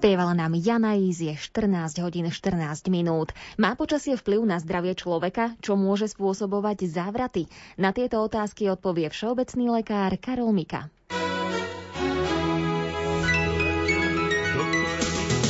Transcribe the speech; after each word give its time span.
Spievala 0.00 0.32
nám 0.32 0.56
Jana 0.56 0.96
je 0.96 1.36
14 1.36 2.00
hodín 2.00 2.24
14 2.32 2.88
minút. 2.88 3.36
Má 3.60 3.76
počasie 3.76 4.16
vplyv 4.16 4.48
na 4.48 4.56
zdravie 4.56 4.96
človeka, 4.96 5.60
čo 5.60 5.76
môže 5.76 6.08
spôsobovať 6.08 6.88
závraty? 6.88 7.52
Na 7.76 7.92
tieto 7.92 8.24
otázky 8.24 8.72
odpovie 8.72 9.12
všeobecný 9.12 9.68
lekár 9.68 10.16
Karol 10.16 10.56
Mika. 10.56 10.88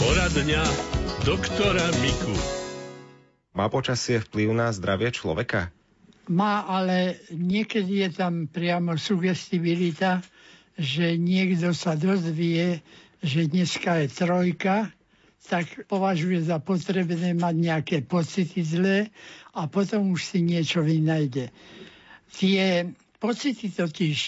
Poradňa 0.02 0.62
doktora 1.22 1.86
Miku. 2.02 2.34
Má 3.54 3.70
počasie 3.70 4.18
vplyv 4.18 4.50
na 4.50 4.74
zdravie 4.74 5.14
človeka? 5.14 5.70
Má, 6.26 6.66
ale 6.66 7.22
niekedy 7.30 8.02
je 8.02 8.18
tam 8.18 8.50
priamo 8.50 8.98
sugestibilita, 8.98 10.26
že 10.74 11.14
niekto 11.14 11.70
sa 11.70 11.94
dozvie, 11.94 12.82
že 13.20 13.48
dneska 13.48 14.00
je 14.04 14.06
trojka, 14.08 14.88
tak 15.48 15.66
považuje 15.88 16.46
za 16.46 16.60
potrebné 16.60 17.32
mať 17.34 17.54
nejaké 17.56 17.96
pocity 18.04 18.60
zlé 18.62 18.98
a 19.56 19.66
potom 19.66 20.12
už 20.12 20.22
si 20.24 20.38
niečo 20.44 20.84
vynajde. 20.84 21.48
Tie 22.36 22.86
pocity 23.18 23.66
totiž 23.72 24.18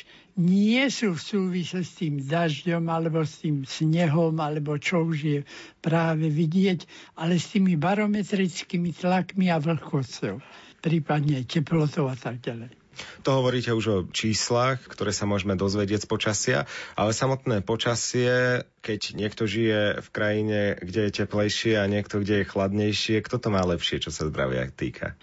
nie 0.40 0.82
sú 0.88 1.12
v 1.12 1.20
súvise 1.20 1.84
s 1.84 2.00
tým 2.00 2.24
dažďom 2.24 2.88
alebo 2.88 3.20
s 3.22 3.44
tým 3.44 3.68
snehom 3.68 4.34
alebo 4.40 4.80
čo 4.80 5.04
už 5.04 5.18
je 5.20 5.40
práve 5.84 6.32
vidieť, 6.32 6.88
ale 7.20 7.36
s 7.36 7.52
tými 7.52 7.76
barometrickými 7.76 8.96
tlakmi 8.96 9.52
a 9.52 9.60
vlhkosťou, 9.60 10.40
prípadne 10.80 11.44
teplotou 11.44 12.08
a 12.08 12.16
tak 12.16 12.40
ďalej. 12.40 12.81
To 13.22 13.40
hovoríte 13.40 13.72
už 13.72 13.84
o 13.88 13.98
číslach, 14.08 14.82
ktoré 14.84 15.14
sa 15.14 15.24
môžeme 15.24 15.56
dozvedieť 15.56 16.04
z 16.04 16.08
počasia, 16.08 16.58
ale 16.98 17.16
samotné 17.16 17.64
počasie, 17.64 18.64
keď 18.84 19.00
niekto 19.14 19.46
žije 19.48 20.02
v 20.02 20.08
krajine, 20.10 20.60
kde 20.80 21.08
je 21.08 21.16
teplejšie 21.24 21.78
a 21.80 21.88
niekto, 21.88 22.20
kde 22.20 22.42
je 22.42 22.50
chladnejšie, 22.50 23.24
kto 23.24 23.36
to 23.40 23.48
má 23.48 23.62
lepšie, 23.64 24.02
čo 24.02 24.10
sa 24.10 24.28
zdravia 24.28 24.68
týka? 24.72 25.14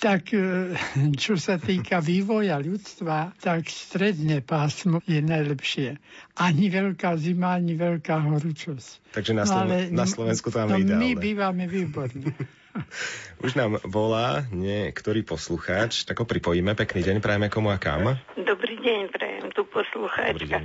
Tak 0.00 0.32
e, 0.32 0.72
čo 1.18 1.36
sa 1.36 1.60
týka 1.60 2.00
vývoja 2.00 2.56
ľudstva, 2.56 3.36
tak 3.36 3.68
stredné 3.68 4.40
pásmo 4.40 5.02
je 5.04 5.20
najlepšie. 5.20 6.00
Ani 6.40 6.72
veľká 6.72 7.18
zima, 7.20 7.58
ani 7.58 7.76
veľká 7.76 8.16
horúčosť. 8.22 9.12
Takže 9.12 9.32
na, 9.36 9.44
Slo- 9.44 9.68
no, 9.68 9.76
na 9.92 10.06
Slovensku 10.08 10.48
to 10.48 10.62
máme 10.62 10.78
no, 10.78 10.82
ideálne. 10.86 11.04
My 11.04 11.10
bývame 11.18 11.64
výborne. 11.68 12.32
Už 13.44 13.56
nám 13.56 13.80
volá 13.88 14.44
niektorý 14.52 15.24
poslucháč, 15.24 16.04
tak 16.04 16.20
ho 16.20 16.26
pripojíme. 16.28 16.76
Pekný 16.76 17.00
deň, 17.02 17.16
prajeme 17.24 17.48
komu 17.48 17.72
a 17.72 17.78
kam. 17.80 18.20
Dobrý 18.36 18.76
deň, 18.78 19.00
prajem 19.10 19.48
tu 19.56 19.64
poslucháčka 19.66 20.60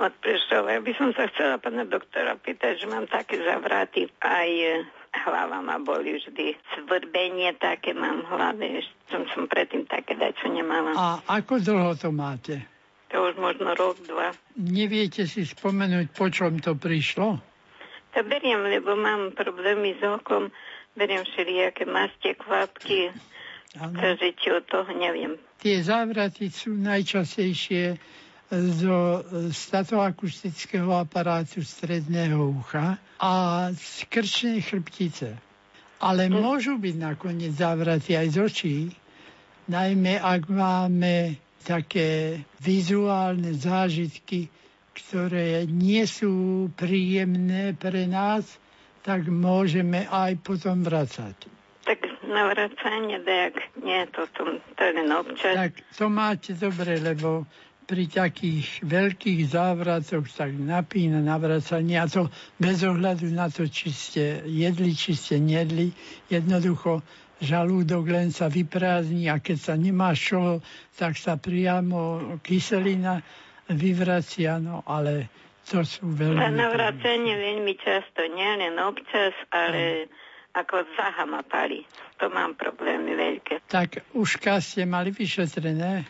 od 0.00 0.12
Prešova. 0.24 0.72
Ja 0.72 0.80
by 0.80 0.92
som 0.96 1.12
sa 1.12 1.28
chcela 1.28 1.60
pána 1.60 1.84
doktora 1.84 2.32
pýtať, 2.40 2.80
že 2.80 2.86
mám 2.88 3.04
také 3.04 3.36
zavraty 3.36 4.08
aj 4.24 4.48
e, 4.48 4.72
hlava 5.28 5.60
ma 5.60 5.76
boli 5.76 6.16
vždy. 6.16 6.56
Svrbenie 6.72 7.52
také 7.60 7.92
mám 7.92 8.24
v 8.24 8.28
hlave. 8.32 8.66
Som 9.12 9.28
som 9.36 9.44
predtým 9.44 9.84
také 9.84 10.16
čo 10.40 10.48
nemala. 10.48 10.96
A 10.96 11.04
ako 11.28 11.60
dlho 11.60 11.92
to 12.00 12.08
máte? 12.08 12.64
To 13.10 13.26
už 13.28 13.36
možno 13.42 13.74
rok, 13.74 13.98
dva. 14.06 14.30
Neviete 14.54 15.26
si 15.26 15.42
spomenúť, 15.42 16.14
po 16.14 16.30
čom 16.30 16.62
to 16.62 16.78
prišlo? 16.78 17.42
To 18.14 18.20
beriem, 18.26 18.62
lebo 18.70 18.94
mám 18.94 19.34
problémy 19.34 19.98
s 19.98 20.02
okom 20.02 20.54
beriem 20.98 21.22
všelijaké 21.24 21.84
maste, 21.86 22.34
kvapky, 22.34 23.14
takže 23.74 24.26
či 24.34 24.48
od 24.50 24.64
toho 24.66 24.90
neviem. 24.94 25.38
Tie 25.60 25.78
závraty 25.84 26.50
sú 26.50 26.74
najčastejšie 26.74 28.00
zo 28.50 29.22
statoakustického 29.54 30.90
aparátu 30.90 31.62
stredného 31.62 32.50
ucha 32.50 32.98
a 33.22 33.32
z 33.70 34.10
krčnej 34.10 34.58
chrbtice. 34.58 35.38
Ale 36.02 36.26
hm. 36.26 36.34
môžu 36.34 36.74
byť 36.80 36.96
nakoniec 36.98 37.54
závraty 37.54 38.18
aj 38.18 38.28
z 38.34 38.36
očí, 38.42 38.76
najmä 39.70 40.18
ak 40.18 40.50
máme 40.50 41.38
také 41.62 42.40
vizuálne 42.58 43.54
zážitky, 43.54 44.50
ktoré 44.96 45.68
nie 45.70 46.02
sú 46.08 46.66
príjemné 46.74 47.76
pre 47.78 48.10
nás, 48.10 48.48
tak 49.02 49.28
môžeme 49.28 50.04
aj 50.08 50.40
potom 50.44 50.84
vracať. 50.84 51.36
Tak 51.88 51.98
na 52.28 52.52
vracanie, 52.52 53.18
tak 53.24 53.56
nie, 53.80 54.04
to, 54.12 54.28
to, 54.36 54.60
to 54.76 54.84
len 54.84 55.10
občas. 55.10 55.56
Tak 55.56 55.72
to 55.96 56.06
máte 56.12 56.52
dobre, 56.54 57.00
lebo 57.00 57.48
pri 57.90 58.06
takých 58.06 58.86
veľkých 58.86 59.50
závratoch 59.50 60.22
tak 60.30 60.54
napína 60.54 61.18
navracanie 61.18 61.98
a 61.98 62.06
to 62.06 62.30
bez 62.54 62.86
ohľadu 62.86 63.26
na 63.34 63.50
to, 63.50 63.66
či 63.66 63.90
ste 63.90 64.46
jedli, 64.46 64.94
či 64.94 65.18
ste 65.18 65.42
nedli. 65.42 65.90
Jednoducho 66.30 67.02
žalúdok 67.42 68.14
len 68.14 68.30
sa 68.30 68.46
vyprázdni 68.46 69.26
a 69.26 69.42
keď 69.42 69.58
sa 69.58 69.74
nemá 69.74 70.14
čo, 70.14 70.62
tak 70.94 71.18
sa 71.18 71.34
priamo 71.34 72.38
kyselina 72.46 73.26
vyvracia, 73.66 74.62
no 74.62 74.86
ale 74.86 75.26
to 75.70 75.86
sú 75.86 76.02
veľmi... 76.10 76.42
Na 76.42 76.50
navracenie 76.50 77.34
veľmi 77.38 77.74
často, 77.78 78.26
nie 78.26 78.50
len 78.58 78.74
občas, 78.82 79.30
ale 79.54 80.10
mm. 80.10 80.58
ako 80.58 80.82
zaha 80.98 81.24
ma 81.30 81.46
pali. 81.46 81.86
To 82.18 82.26
mám 82.26 82.58
problémy 82.58 83.14
veľké. 83.14 83.64
Tak 83.70 84.02
uška 84.12 84.58
ste 84.58 84.84
mali 84.84 85.14
vyšetrené? 85.14 86.04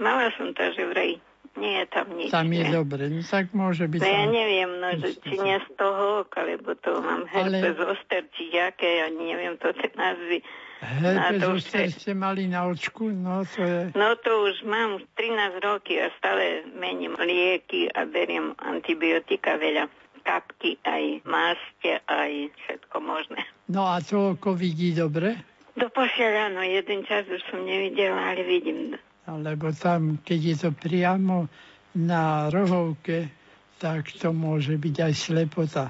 Mala 0.00 0.32
som 0.34 0.56
to, 0.56 0.64
že 0.72 0.82
vraj 0.88 1.20
nie 1.54 1.84
je 1.84 1.86
tam 1.86 2.06
nič. 2.18 2.30
Tam 2.34 2.50
je 2.50 2.64
ne? 2.66 2.72
dobre, 2.72 3.06
no 3.06 3.22
tak 3.22 3.54
môže 3.54 3.86
byť... 3.86 4.00
No 4.02 4.10
ja 4.10 4.26
neviem, 4.26 4.70
no, 4.82 4.88
že 4.98 5.14
či 5.22 5.38
nie 5.38 5.54
z 5.62 5.68
toho 5.78 6.26
oka, 6.26 6.42
lebo 6.42 6.74
to 6.74 6.98
mám 6.98 7.30
herpes 7.30 7.78
Ale... 7.78 7.94
oster, 7.94 8.26
či 8.34 8.50
jaké, 8.50 9.06
ja 9.06 9.08
neviem 9.14 9.54
to 9.62 9.70
tie 9.70 9.92
názvy. 9.94 10.42
Herpes 10.84 11.42
oster 11.48 11.88
ste 11.88 12.12
mali 12.12 12.46
na 12.46 12.68
očku, 12.68 13.08
no 13.08 13.48
to 13.48 13.64
je... 13.64 13.80
No 13.96 14.14
to 14.20 14.52
už 14.52 14.68
mám 14.68 15.00
13 15.16 15.64
roky 15.64 15.98
a 15.98 16.12
stále 16.20 16.68
mením 16.76 17.16
lieky 17.16 17.88
a 17.88 18.04
beriem 18.04 18.52
antibiotika 18.60 19.56
veľa 19.56 19.88
kapky, 20.24 20.76
aj 20.84 21.24
máste, 21.28 22.00
aj 22.08 22.52
všetko 22.64 22.96
možné. 23.00 23.40
No 23.68 23.88
a 23.88 24.00
to 24.04 24.36
oko 24.36 24.52
vidí 24.52 24.92
dobre? 24.92 25.40
Do 25.74 25.90
áno, 25.90 26.62
jeden 26.62 27.02
čas 27.02 27.26
už 27.26 27.42
som 27.50 27.66
nevidela, 27.66 28.30
ale 28.30 28.46
vidím 28.46 28.94
lebo 29.28 29.72
tam, 29.72 30.20
keď 30.20 30.40
je 30.40 30.56
to 30.68 30.70
priamo 30.76 31.48
na 31.96 32.52
rohovke, 32.52 33.32
tak 33.80 34.12
to 34.12 34.36
môže 34.36 34.76
byť 34.76 34.96
aj 35.00 35.12
slepota. 35.14 35.84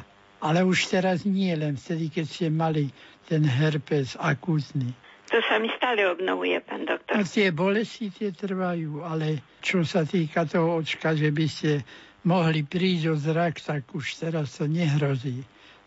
Ale 0.45 0.61
už 0.63 0.93
teraz 0.93 1.25
nie 1.25 1.51
len 1.57 1.81
vtedy, 1.81 2.13
keď 2.13 2.25
ste 2.29 2.47
mali 2.53 2.93
ten 3.27 3.43
herpes 3.45 4.17
akútny. 4.21 4.93
To 5.33 5.41
sa 5.49 5.59
mi 5.59 5.73
stále 5.75 6.05
obnovuje, 6.07 6.61
pán 6.63 6.85
doktor. 6.85 7.17
A 7.17 7.25
tie 7.25 7.51
bolesti 7.51 8.13
tie 8.13 8.31
trvajú, 8.31 9.03
ale 9.03 9.43
čo 9.65 9.83
sa 9.83 10.05
týka 10.05 10.45
toho 10.45 10.79
očka, 10.79 11.17
že 11.17 11.33
by 11.33 11.47
ste 11.49 11.83
mohli 12.29 12.63
prísť 12.63 13.05
o 13.11 13.17
zrak, 13.17 13.59
tak 13.59 13.89
už 13.91 14.21
teraz 14.21 14.61
to 14.61 14.69
nehrozí. 14.69 15.43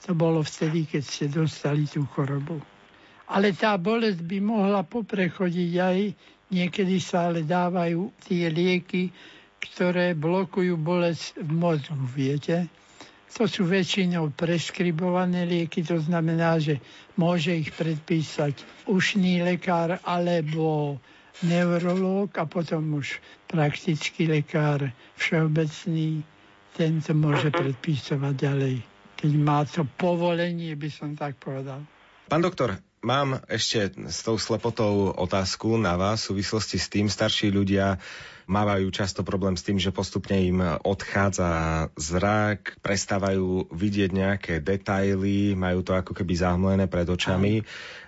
To 0.05 0.17
bolo 0.17 0.41
vtedy, 0.41 0.89
keď 0.89 1.03
ste 1.05 1.25
dostali 1.29 1.85
tú 1.85 2.05
chorobu. 2.11 2.59
Ale 3.27 3.51
tá 3.53 3.75
bolesť 3.75 4.23
by 4.23 4.37
mohla 4.39 4.81
poprechodiť 4.87 5.71
aj 5.79 5.99
Niekedy 6.47 7.03
sa 7.03 7.27
ale 7.27 7.43
dávajú 7.43 8.07
tie 8.23 8.47
lieky, 8.47 9.11
ktoré 9.59 10.15
blokujú 10.15 10.79
bolesť 10.79 11.43
v 11.43 11.51
mozgu, 11.51 12.05
viete. 12.07 12.71
To 13.35 13.43
sú 13.43 13.67
väčšinou 13.67 14.31
preskribované 14.33 15.43
lieky, 15.43 15.83
to 15.83 15.99
znamená, 15.99 16.57
že 16.63 16.79
môže 17.19 17.53
ich 17.53 17.75
predpísať 17.75 18.87
ušný 18.87 19.43
lekár 19.43 19.99
alebo 20.07 20.95
neurológ 21.43 22.33
a 22.39 22.47
potom 22.47 22.97
už 22.97 23.19
praktický 23.45 24.25
lekár 24.31 24.89
všeobecný, 25.19 26.23
ten 26.73 27.03
to 27.03 27.13
môže 27.13 27.51
predpísovať 27.53 28.33
ďalej. 28.33 28.75
Keď 29.17 29.31
má 29.37 29.65
to 29.65 29.85
povolenie, 29.97 30.73
by 30.73 30.89
som 30.89 31.13
tak 31.13 31.37
povedal. 31.37 31.83
Pán 32.29 32.41
doktor, 32.41 32.77
Mám 33.05 33.45
ešte 33.45 33.93
s 34.09 34.25
tou 34.25 34.41
slepotou 34.41 35.13
otázku 35.13 35.77
na 35.77 35.93
vás 35.93 36.25
v 36.25 36.33
súvislosti 36.33 36.81
s 36.81 36.89
tým. 36.89 37.05
Starší 37.05 37.53
ľudia 37.53 38.01
mávajú 38.49 38.89
často 38.89 39.21
problém 39.21 39.53
s 39.53 39.61
tým, 39.61 39.77
že 39.77 39.93
postupne 39.93 40.33
im 40.39 40.59
odchádza 40.81 41.93
zrak, 41.93 42.79
prestávajú 42.81 43.69
vidieť 43.69 44.09
nejaké 44.09 44.53
detaily, 44.63 45.53
majú 45.53 45.83
to 45.85 45.93
ako 45.93 46.15
keby 46.15 46.33
zahmlené 46.41 46.89
pred 46.89 47.05
očami. 47.05 47.61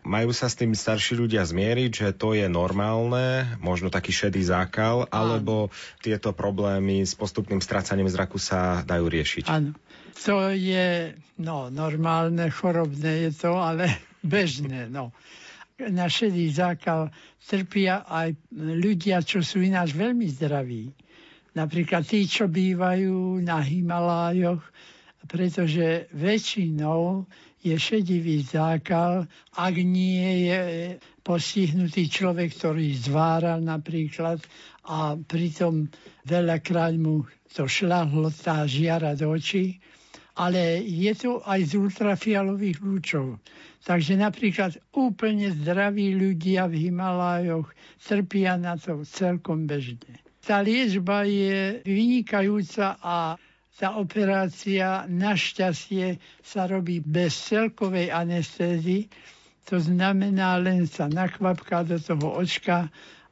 Majú 0.07 0.31
sa 0.33 0.50
s 0.50 0.57
tým 0.57 0.74
starší 0.74 1.21
ľudia 1.21 1.45
zmieriť, 1.45 1.91
že 1.94 2.09
to 2.15 2.33
je 2.33 2.50
normálne, 2.50 3.45
možno 3.62 3.94
taký 3.94 4.09
šedý 4.09 4.41
zákal, 4.41 5.12
alebo 5.13 5.69
tieto 6.01 6.33
problémy 6.33 7.06
s 7.06 7.13
postupným 7.13 7.62
strácaním 7.62 8.09
zraku 8.09 8.41
sa 8.41 8.81
dajú 8.88 9.06
riešiť? 9.06 9.45
Áno. 9.51 9.75
To 10.25 10.51
je 10.51 11.15
no, 11.39 11.71
normálne, 11.71 12.51
chorobné 12.51 13.30
je 13.30 13.31
to, 13.39 13.56
ale 13.56 14.08
bežné. 14.24 14.92
No. 14.92 15.16
Na 15.80 16.12
šedý 16.12 16.51
zákal 16.51 17.07
trpia 17.39 18.04
aj 18.04 18.36
ľudia, 18.54 19.24
čo 19.24 19.39
sú 19.39 19.63
ináč 19.63 19.95
veľmi 19.95 20.27
zdraví. 20.27 20.92
Napríklad 21.56 22.06
tí, 22.06 22.27
čo 22.27 22.51
bývajú 22.51 23.42
na 23.42 23.63
Himalájoch, 23.63 24.62
pretože 25.25 26.12
väčšinou 26.13 27.25
je 27.60 27.75
šedivý 27.75 28.44
zákal, 28.44 29.27
ak 29.60 29.75
nie 29.83 30.48
je 30.48 30.62
postihnutý 31.24 32.07
človek, 32.07 32.56
ktorý 32.56 32.95
zváral 32.95 33.60
napríklad 33.60 34.39
a 34.88 35.19
pritom 35.19 35.92
veľakrát 36.24 36.95
mu 36.95 37.27
to 37.51 37.68
šľahlo 37.68 38.31
tá 38.31 38.63
žiara 38.63 39.18
do 39.18 39.36
očí, 39.36 39.83
ale 40.39 40.80
je 40.88 41.12
to 41.19 41.44
aj 41.44 41.59
z 41.68 41.71
ultrafialových 41.75 42.80
lúčov. 42.80 43.44
Takže 43.83 44.15
napríklad 44.15 44.80
úplne 44.95 45.51
zdraví 45.51 46.15
ľudia 46.15 46.71
v 46.71 46.88
Himalájoch 46.88 47.68
trpia 48.00 48.56
na 48.56 48.80
to 48.80 49.03
celkom 49.03 49.68
bežne. 49.68 50.24
Tá 50.39 50.63
liečba 50.63 51.27
je 51.27 51.83
vynikajúca 51.83 52.95
a 53.03 53.36
tá 53.75 53.95
operácia 54.00 55.07
našťastie 55.07 56.19
sa 56.44 56.68
robí 56.68 57.03
bez 57.03 57.36
celkovej 57.36 58.12
anestézy, 58.12 59.12
to 59.68 59.80
znamená 59.80 60.59
len 60.59 60.88
sa 60.88 61.07
nakvapká 61.12 61.83
do 61.83 62.00
toho 62.00 62.39
očka 62.39 62.88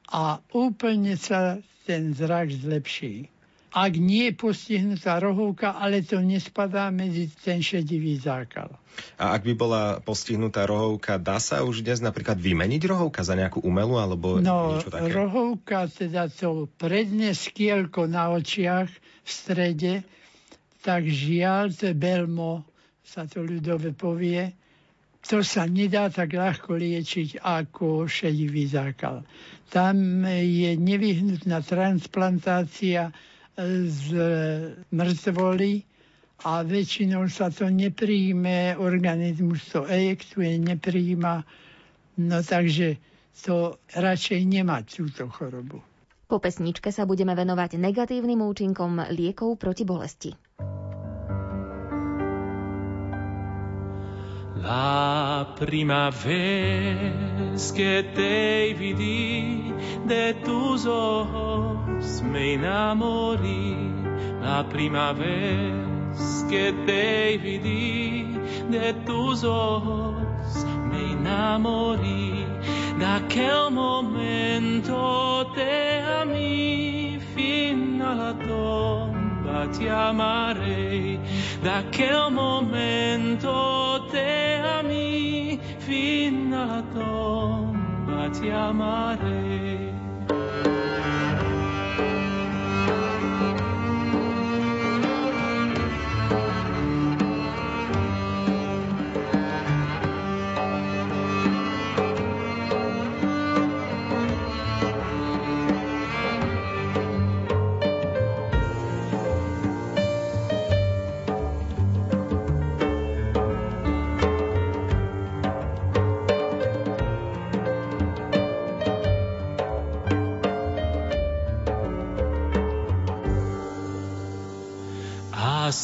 a 0.07 0.39
úplne 0.55 1.15
sa 1.19 1.59
ten 1.83 2.11
zrak 2.15 2.51
zlepší. 2.51 3.31
Ak 3.77 3.93
nie 3.93 4.33
je 4.33 4.33
postihnutá 4.33 5.21
rohovka, 5.21 5.77
ale 5.77 6.01
to 6.01 6.17
nespadá 6.17 6.89
medzi 6.89 7.29
ten 7.29 7.61
šedivý 7.61 8.17
zákal. 8.17 8.73
A 9.21 9.37
ak 9.37 9.45
by 9.45 9.53
bola 9.53 9.83
postihnutá 10.01 10.65
rohovka, 10.65 11.21
dá 11.21 11.37
sa 11.37 11.61
už 11.61 11.85
dnes 11.85 12.01
napríklad 12.01 12.41
vymeniť 12.41 12.81
rohovka 12.89 13.21
za 13.21 13.37
nejakú 13.37 13.61
umelú 13.61 14.01
alebo 14.01 14.41
no, 14.41 14.81
niečo 14.81 14.89
také? 14.89 15.13
rohovka, 15.13 15.85
teda 15.93 16.25
to 16.25 16.65
predné 16.81 17.37
skielko 17.37 18.09
na 18.09 18.33
očiach 18.33 18.89
v 18.89 19.29
strede, 19.29 20.01
tak 20.81 21.05
žiaľ, 21.05 21.69
to 21.69 21.93
belmo, 21.93 22.65
sa 23.05 23.29
to 23.29 23.45
ľudové 23.45 23.93
povie, 23.93 24.57
to 25.21 25.45
sa 25.45 25.69
nedá 25.69 26.09
tak 26.09 26.33
ľahko 26.33 26.73
liečiť 26.73 27.45
ako 27.45 28.09
šedivý 28.09 28.65
zákal. 28.65 29.21
Tam 29.69 30.23
je 30.25 30.73
nevyhnutná 30.73 31.61
transplantácia 31.61 33.13
z 33.89 34.05
mŕtvoly 34.93 35.81
a 36.45 36.61
väčšinou 36.61 37.25
sa 37.25 37.49
to 37.49 37.65
nepríjme, 37.65 38.77
organizmus 38.77 39.65
to 39.73 39.89
ejektuje, 39.89 40.61
nepríjma, 40.61 41.41
no 42.21 42.37
takže 42.45 43.01
to 43.33 43.81
radšej 43.97 44.41
nemať 44.45 44.83
túto 45.01 45.25
chorobu. 45.33 45.81
Po 46.27 46.37
pesničke 46.37 46.91
sa 46.91 47.07
budeme 47.09 47.33
venovať 47.33 47.79
negatívnym 47.79 48.43
účinkom 48.43 49.09
liekov 49.09 49.57
proti 49.57 49.83
bolesti. 49.87 50.31
La 54.67 55.47
prima 55.55 56.09
vez 56.09 57.71
que 57.71 58.03
te 58.13 58.73
vi 58.73 59.73
de 60.05 60.33
tus 60.43 60.85
ojos 60.85 62.21
me 62.21 62.55
enamoré. 62.55 63.77
La 64.41 64.67
prima 64.67 65.13
vez 65.13 66.43
que 66.49 66.73
te 66.85 67.37
vi 67.37 68.25
de 68.69 68.93
tus 69.05 69.45
ojos 69.45 70.65
me 70.91 71.13
enamoré. 71.13 72.45
De 72.99 73.05
aquel 73.05 73.71
momento 73.71 75.49
te 75.55 76.01
amé 76.01 77.21
fin 77.33 78.01
a 78.01 78.15
la 78.15 78.33
tumba 79.57 79.67
te 79.77 79.89
amaré. 79.89 81.19
De 81.61 81.69
aquel 81.69 82.31
momento 82.31 84.07
te 84.11 84.57
amé, 84.61 85.59
fin 85.79 86.53
a 86.53 86.65
la 86.65 86.83
tomba 86.93 88.31
te 88.31 88.51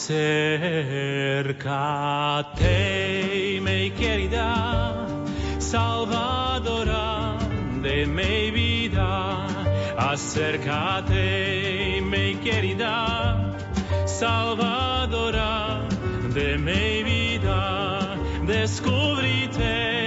amaré. 0.09 1.43
Acércate, 1.53 3.59
mi 3.61 3.91
querida, 3.91 5.05
Salvadora 5.59 7.37
de 7.81 8.05
mi 8.05 8.51
vida. 8.51 9.45
Acércate, 9.97 12.01
mi 12.01 12.35
querida, 12.35 13.53
Salvadora 14.05 15.87
de 16.33 16.57
mi 16.57 17.03
vida. 17.03 18.17
Descúbrite 18.45 20.02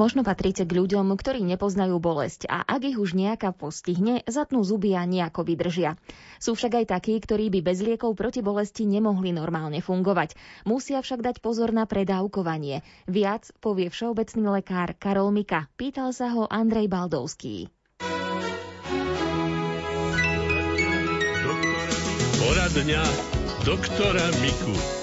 Možno 0.00 0.24
patríte 0.24 0.64
k 0.64 0.80
ľuďom, 0.80 1.12
ktorí 1.12 1.44
nepoznajú 1.44 2.00
bolesť 2.00 2.48
a 2.48 2.64
ak 2.64 2.88
ich 2.88 2.96
už 2.96 3.12
nejaká 3.12 3.52
postihne, 3.52 4.24
zatnú 4.24 4.64
zuby 4.64 4.96
a 4.96 5.04
nejako 5.04 5.44
vydržia. 5.44 6.00
Sú 6.40 6.56
však 6.56 6.72
aj 6.80 6.86
takí, 6.88 7.20
ktorí 7.20 7.52
by 7.52 7.60
bez 7.60 7.84
liekov 7.84 8.16
proti 8.16 8.40
bolesti 8.40 8.88
nemohli 8.88 9.36
normálne 9.36 9.84
fungovať. 9.84 10.40
Musia 10.64 11.04
však 11.04 11.20
dať 11.20 11.36
pozor 11.44 11.76
na 11.76 11.84
predávkovanie. 11.84 12.80
Viac 13.12 13.52
povie 13.60 13.92
všeobecný 13.92 14.64
lekár 14.64 14.96
Karol 14.96 15.36
Mika. 15.36 15.68
Pýtal 15.76 16.16
sa 16.16 16.32
ho 16.32 16.48
Andrej 16.48 16.88
Baldovský. 16.88 17.68
Poradňa 22.40 23.04
doktora 23.68 24.24
Miku. 24.40 24.99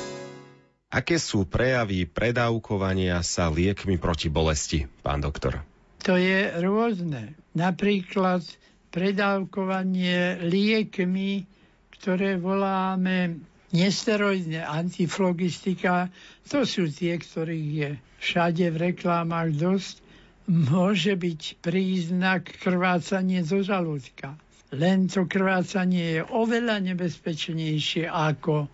Aké 0.87 1.19
sú 1.19 1.43
prejavy 1.43 2.07
predávkovania 2.07 3.19
sa 3.19 3.51
liekmi 3.51 3.99
proti 3.99 4.31
bolesti, 4.31 4.87
pán 5.03 5.19
doktor? 5.19 5.59
To 6.07 6.15
je 6.15 6.47
rôzne. 6.63 7.35
Napríklad 7.51 8.39
predávkovanie 8.87 10.39
liekmi, 10.47 11.43
ktoré 11.91 12.39
voláme 12.39 13.43
nesteroidné 13.75 14.63
antiflogistika, 14.63 16.07
to 16.47 16.63
sú 16.63 16.87
tie, 16.87 17.19
ktorých 17.19 17.69
je 17.75 17.89
všade 18.23 18.71
v 18.71 18.77
reklámach 18.87 19.51
dosť, 19.51 19.99
môže 20.47 21.19
byť 21.19 21.59
príznak 21.59 22.47
krvácanie 22.63 23.43
zo 23.43 23.59
žalúdka. 23.59 24.39
Len 24.71 25.11
to 25.11 25.27
krvácanie 25.27 26.19
je 26.19 26.21
oveľa 26.23 26.79
nebezpečnejšie 26.79 28.07
ako 28.07 28.71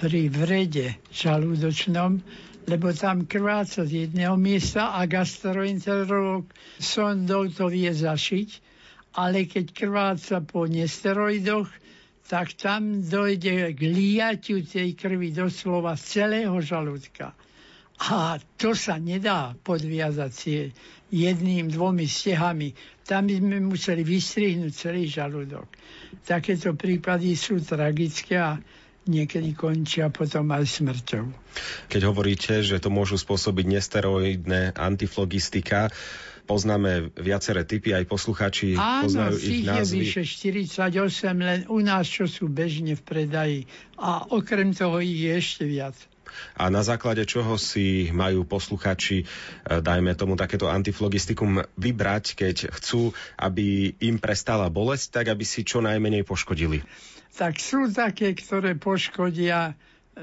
pri 0.00 0.32
vrede 0.32 0.96
žalúdočnom, 1.12 2.24
lebo 2.64 2.88
tam 2.96 3.28
krváca 3.28 3.84
z 3.84 4.08
jedného 4.08 4.32
miesta 4.40 4.96
a 4.96 5.04
gastroenterolog 5.04 6.48
sondou 6.80 7.52
to 7.52 7.68
vie 7.68 7.92
zašiť, 7.92 8.48
ale 9.20 9.44
keď 9.44 9.76
krváca 9.76 10.40
po 10.40 10.64
nesteroidoch, 10.64 11.68
tak 12.24 12.56
tam 12.56 13.04
dojde 13.04 13.76
k 13.76 13.80
liatiu 13.92 14.64
tej 14.64 14.96
krvi 14.96 15.36
doslova 15.36 16.00
z 16.00 16.24
celého 16.24 16.56
žalúdka. 16.64 17.36
A 18.00 18.40
to 18.56 18.72
sa 18.72 18.96
nedá 18.96 19.52
podviazať 19.60 20.32
si 20.32 20.72
jedným, 21.12 21.68
dvomi 21.68 22.08
stehami. 22.08 22.72
Tam 23.04 23.28
by 23.28 23.36
sme 23.36 23.58
museli 23.60 24.00
vystrihnúť 24.00 24.72
celý 24.72 25.04
žalúdok. 25.04 25.68
Takéto 26.24 26.72
prípady 26.72 27.36
sú 27.36 27.60
tragické 27.60 28.40
a 28.40 28.56
niekedy 29.08 29.56
končia 29.56 30.12
potom 30.12 30.50
aj 30.52 30.66
smrťou. 30.80 31.24
Keď 31.88 32.02
hovoríte, 32.04 32.60
že 32.60 32.82
to 32.82 32.92
môžu 32.92 33.16
spôsobiť 33.16 33.66
nesteroidné 33.80 34.76
antiflogistika, 34.76 35.88
poznáme 36.50 37.14
viaceré 37.14 37.62
typy, 37.62 37.94
aj 37.94 38.10
posluchači 38.10 38.74
Áno, 38.74 39.06
poznajú 39.06 39.36
ich 39.38 39.62
názvy. 39.62 40.02
je 40.02 40.02
vyše 40.02 40.22
48, 40.26 41.38
len 41.38 41.60
u 41.70 41.78
nás, 41.78 42.10
čo 42.10 42.26
sú 42.26 42.50
bežne 42.50 42.98
v 42.98 43.02
predaji. 43.06 43.58
A 43.94 44.26
okrem 44.26 44.74
toho 44.74 44.98
ich 44.98 45.14
je 45.14 45.32
ešte 45.38 45.64
viac. 45.64 45.94
A 46.54 46.70
na 46.70 46.86
základe 46.86 47.26
čoho 47.26 47.58
si 47.58 48.06
majú 48.14 48.46
posluchači, 48.46 49.22
e, 49.22 49.24
dajme 49.82 50.14
tomu 50.14 50.38
takéto 50.38 50.70
antiflogistikum, 50.70 51.66
vybrať, 51.74 52.38
keď 52.38 52.56
chcú, 52.78 53.10
aby 53.34 53.98
im 53.98 54.22
prestala 54.22 54.70
bolesť, 54.70 55.22
tak 55.22 55.34
aby 55.34 55.42
si 55.42 55.66
čo 55.66 55.82
najmenej 55.82 56.22
poškodili? 56.22 56.86
Tak 57.40 57.56
sú 57.56 57.88
také, 57.88 58.36
ktoré 58.36 58.76
poškodia 58.76 59.72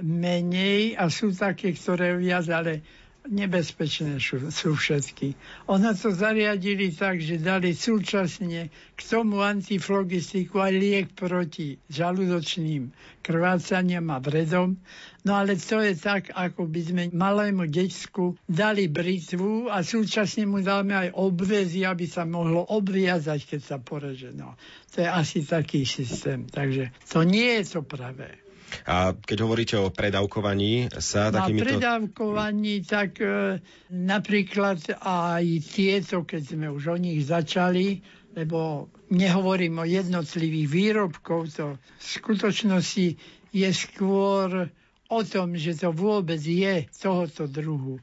menej 0.06 0.94
a 0.94 1.10
sú 1.10 1.34
také, 1.34 1.74
ktoré 1.74 2.14
viac, 2.14 2.46
ale 2.54 2.86
nebezpečné 3.28 4.18
sú, 4.20 4.74
všetky. 4.74 5.36
Ono 5.68 5.92
to 5.94 6.10
zariadili 6.16 6.96
tak, 6.96 7.20
že 7.20 7.38
dali 7.38 7.76
súčasne 7.76 8.72
k 8.72 9.02
tomu 9.04 9.44
antiflogistiku 9.44 10.64
aj 10.64 10.74
liek 10.74 11.08
proti 11.14 11.78
žalúdočným 11.92 12.92
krvácaniam 13.22 14.08
a 14.10 14.18
vredom. 14.24 14.80
No 15.28 15.36
ale 15.36 15.60
to 15.60 15.84
je 15.84 16.00
tak, 16.00 16.32
ako 16.32 16.72
by 16.72 16.82
sme 16.82 17.04
malému 17.12 17.68
deťsku 17.68 18.48
dali 18.48 18.88
britvu 18.88 19.68
a 19.68 19.84
súčasne 19.84 20.48
mu 20.48 20.64
dáme 20.64 20.96
aj 20.96 21.10
obvezy, 21.12 21.84
aby 21.84 22.08
sa 22.08 22.24
mohlo 22.24 22.64
obviazať, 22.64 23.44
keď 23.44 23.62
sa 23.62 23.78
poreže. 23.84 24.32
No, 24.32 24.56
to 24.96 25.04
je 25.04 25.08
asi 25.12 25.44
taký 25.44 25.84
systém. 25.84 26.48
Takže 26.48 26.96
to 27.12 27.28
nie 27.28 27.60
je 27.60 27.76
to 27.76 27.84
pravé. 27.84 28.47
A 28.88 29.16
keď 29.16 29.38
hovoríte 29.44 29.76
o 29.80 29.92
predávkovaní 29.92 30.92
sa 31.00 31.32
takýmito... 31.32 31.68
Na 31.68 31.72
predávkovaní, 31.76 32.74
tak 32.84 33.20
e, 33.24 33.60
napríklad 33.92 34.80
aj 35.04 35.46
tieto, 35.68 36.28
keď 36.28 36.42
sme 36.56 36.68
už 36.72 36.96
o 36.96 36.98
nich 37.00 37.24
začali, 37.24 38.00
lebo 38.36 38.92
nehovorím 39.10 39.82
o 39.82 39.86
jednotlivých 39.88 40.68
výrobkov, 40.68 41.40
to 41.56 41.66
v 41.80 42.04
skutočnosti 42.04 43.08
je 43.56 43.70
skôr 43.72 44.70
o 45.08 45.20
tom, 45.24 45.56
že 45.56 45.80
to 45.80 45.96
vôbec 45.96 46.40
je 46.44 46.86
tohoto 47.00 47.48
druhu 47.48 47.98
e, 47.98 48.02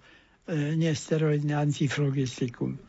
nesteroidné 0.74 1.52
antiflogistikum. 1.52 2.80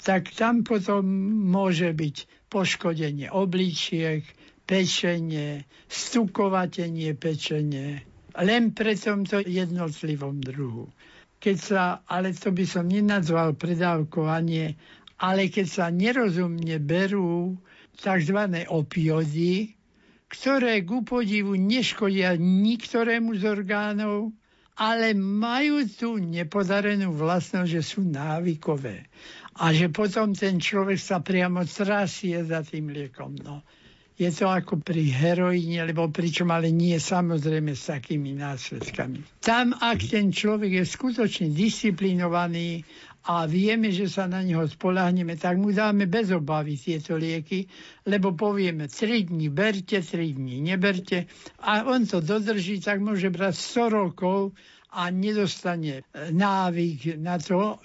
Tak 0.00 0.32
tam 0.34 0.64
potom 0.66 1.04
môže 1.50 1.92
byť 1.92 2.48
poškodenie 2.50 3.30
obličiek, 3.30 4.26
pečenie, 4.70 5.66
stukovatenie 5.90 7.18
pečenie, 7.18 8.06
len 8.38 8.70
pre 8.70 8.94
tomto 8.94 9.42
jednotlivom 9.42 10.38
druhu. 10.38 10.86
Keď 11.42 11.56
sa, 11.58 11.82
ale 12.06 12.30
to 12.30 12.54
by 12.54 12.62
som 12.62 12.86
nenazval 12.86 13.58
predávkovanie, 13.58 14.78
ale 15.18 15.50
keď 15.50 15.66
sa 15.66 15.86
nerozumne 15.90 16.78
berú 16.78 17.58
tzv. 17.98 18.38
opiody, 18.70 19.74
ktoré 20.30 20.86
ku 20.86 21.02
podivu 21.02 21.58
neškodia 21.58 22.38
niktorému 22.38 23.34
z 23.42 23.50
orgánov, 23.50 24.30
ale 24.78 25.18
majú 25.18 25.82
tú 25.90 26.22
nepodarenú 26.22 27.10
vlastnosť, 27.10 27.68
že 27.68 27.82
sú 27.82 28.06
návykové. 28.06 29.10
A 29.58 29.74
že 29.74 29.90
potom 29.90 30.30
ten 30.30 30.62
človek 30.62 30.96
sa 30.96 31.18
priamo 31.18 31.66
trasie 31.66 32.38
za 32.46 32.62
tým 32.62 32.94
liekom. 32.94 33.34
No 33.42 33.66
je 34.20 34.28
to 34.28 34.52
ako 34.52 34.84
pri 34.84 35.08
heroíne, 35.08 35.80
lebo 35.88 36.12
pričom 36.12 36.52
ale 36.52 36.68
nie 36.68 37.00
samozrejme 37.00 37.72
s 37.72 37.88
takými 37.88 38.36
následkami. 38.36 39.40
Tam, 39.40 39.72
ak 39.72 40.12
ten 40.12 40.28
človek 40.28 40.76
je 40.76 40.84
skutočne 40.84 41.48
disciplinovaný 41.48 42.84
a 43.32 43.48
vieme, 43.48 43.88
že 43.88 44.12
sa 44.12 44.28
na 44.28 44.44
neho 44.44 44.68
spolahneme, 44.68 45.40
tak 45.40 45.56
mu 45.56 45.72
dáme 45.72 46.04
bez 46.04 46.28
obavy 46.36 46.76
tieto 46.76 47.16
lieky, 47.16 47.64
lebo 48.04 48.36
povieme 48.36 48.92
3 48.92 49.32
dní 49.32 49.48
berte, 49.48 50.04
3 50.04 50.36
dní 50.36 50.60
neberte 50.68 51.24
a 51.64 51.88
on 51.88 52.04
to 52.04 52.20
dodrží, 52.20 52.76
tak 52.84 53.00
môže 53.00 53.32
brať 53.32 53.56
100 53.56 53.88
rokov 53.88 54.52
a 54.92 55.08
nedostane 55.08 56.04
návyk 56.12 57.16
na 57.16 57.40
to, 57.40 57.80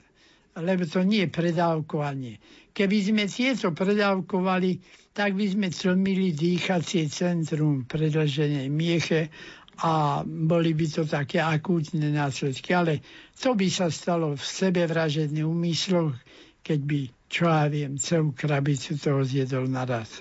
lebo 0.59 0.83
to 0.83 0.99
nie 1.07 1.27
je 1.27 1.31
predávkovanie. 1.31 2.33
Keby 2.75 2.97
sme 3.07 3.23
tieto 3.31 3.71
predávkovali, 3.71 4.83
tak 5.15 5.31
by 5.31 5.47
sme 5.47 5.71
tlmili 5.71 6.35
dýchacie 6.35 7.07
centrum 7.07 7.87
predlženej 7.87 8.67
mieche 8.67 9.31
a 9.79 10.23
boli 10.27 10.75
by 10.75 10.85
to 10.91 11.07
také 11.07 11.39
akútne 11.39 12.11
následky. 12.11 12.75
Ale 12.75 12.99
to 13.39 13.55
by 13.55 13.67
sa 13.71 13.87
stalo 13.87 14.35
v 14.35 14.43
sebevražedných 14.43 15.47
úmysloch, 15.47 16.19
keď 16.59 16.79
by, 16.83 16.99
čo 17.31 17.43
ja 17.47 17.65
viem, 17.71 17.95
celú 17.95 18.35
krabicu 18.35 18.99
toho 18.99 19.23
zjedol 19.23 19.71
naraz. 19.71 20.19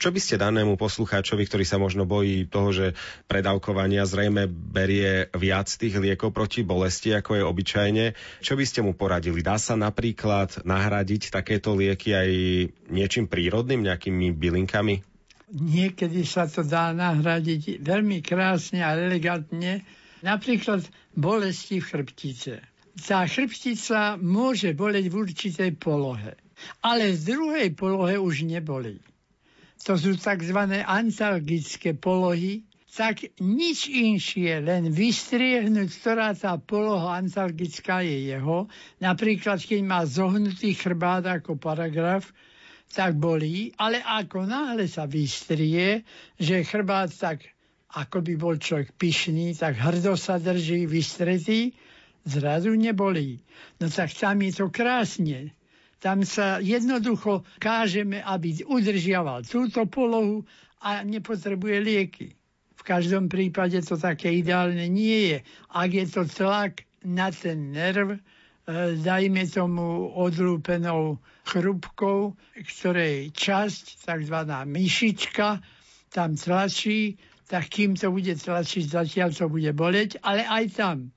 Čo 0.00 0.08
by 0.08 0.20
ste 0.20 0.40
danému 0.40 0.80
poslucháčovi, 0.80 1.44
ktorý 1.44 1.64
sa 1.68 1.76
možno 1.76 2.08
bojí 2.08 2.48
toho, 2.48 2.72
že 2.72 2.86
predávkovania 3.28 4.08
zrejme 4.08 4.48
berie 4.48 5.28
viac 5.36 5.68
tých 5.68 6.00
liekov 6.00 6.32
proti 6.32 6.64
bolesti, 6.64 7.12
ako 7.12 7.36
je 7.36 7.44
obyčajne, 7.44 8.04
čo 8.40 8.56
by 8.56 8.64
ste 8.64 8.80
mu 8.80 8.96
poradili? 8.96 9.44
Dá 9.44 9.60
sa 9.60 9.76
napríklad 9.76 10.64
nahradiť 10.64 11.28
takéto 11.28 11.76
lieky 11.76 12.16
aj 12.16 12.30
niečím 12.88 13.28
prírodným, 13.28 13.84
nejakými 13.84 14.32
bylinkami? 14.32 15.04
Niekedy 15.46 16.26
sa 16.26 16.50
to 16.50 16.66
dá 16.66 16.90
nahradiť 16.90 17.78
veľmi 17.78 18.18
krásne 18.24 18.82
a 18.82 18.98
elegantne, 18.98 19.86
napríklad 20.24 20.82
bolesti 21.14 21.78
v 21.78 21.86
chrbtice. 21.86 22.54
Tá 22.96 23.28
chrbtica 23.28 24.16
môže 24.16 24.72
boleť 24.72 25.12
v 25.12 25.14
určitej 25.20 25.70
polohe, 25.76 26.34
ale 26.80 27.12
v 27.12 27.20
druhej 27.20 27.68
polohe 27.76 28.16
už 28.16 28.48
nebolí 28.48 28.98
to 29.84 29.98
sú 29.98 30.16
tzv. 30.16 30.58
antalgické 30.84 31.92
polohy, 31.92 32.64
tak 32.96 33.28
nič 33.44 33.92
inšie, 33.92 34.64
len 34.64 34.88
vystriehnúť, 34.88 35.88
ktorá 36.00 36.32
tá 36.32 36.56
poloha 36.56 37.20
antalgická 37.20 38.00
je 38.00 38.32
jeho. 38.32 38.72
Napríklad, 39.04 39.60
keď 39.60 39.80
má 39.84 40.00
zohnutý 40.08 40.72
chrbát 40.72 41.28
ako 41.28 41.60
paragraf, 41.60 42.32
tak 42.88 43.20
bolí, 43.20 43.76
ale 43.76 44.00
ako 44.00 44.48
náhle 44.48 44.88
sa 44.88 45.04
vystrie, 45.04 46.06
že 46.40 46.64
chrbát 46.64 47.12
tak, 47.12 47.44
ako 47.92 48.24
by 48.24 48.34
bol 48.40 48.56
človek 48.56 48.96
pyšný, 48.96 49.52
tak 49.58 49.76
hrdo 49.76 50.16
sa 50.16 50.40
drží 50.40 50.88
vystretý, 50.88 51.76
zrazu 52.24 52.72
nebolí. 52.72 53.44
No 53.76 53.92
tak 53.92 54.14
tam 54.16 54.40
je 54.40 54.52
to 54.56 54.66
krásne. 54.72 55.55
Tam 56.06 56.22
sa 56.22 56.62
jednoducho 56.62 57.42
kážeme, 57.58 58.22
aby 58.22 58.62
udržiaval 58.62 59.42
túto 59.42 59.90
polohu 59.90 60.46
a 60.78 61.02
nepotrebuje 61.02 61.76
lieky. 61.82 62.26
V 62.78 62.82
každom 62.86 63.26
prípade 63.26 63.74
to 63.82 63.98
také 63.98 64.30
ideálne 64.38 64.86
nie 64.86 65.34
je. 65.34 65.38
Ak 65.74 65.90
je 65.90 66.06
to 66.06 66.22
tlak 66.30 66.86
na 67.02 67.34
ten 67.34 67.74
nerv, 67.74 68.14
e, 68.14 68.18
dajme 69.02 69.50
tomu 69.50 70.14
odlúpenou 70.14 71.18
chrupkou, 71.42 72.38
ktorej 72.54 73.34
časť, 73.34 74.06
tzv. 74.06 74.38
myšička, 74.62 75.58
tam 76.14 76.38
tlačí, 76.38 77.18
tak 77.50 77.66
kým 77.66 77.98
to 77.98 78.14
bude 78.14 78.30
tlačiť, 78.30 78.84
zatiaľ 78.86 79.34
to 79.34 79.50
bude 79.50 79.74
boleť, 79.74 80.22
ale 80.22 80.46
aj 80.46 80.64
tam 80.70 81.10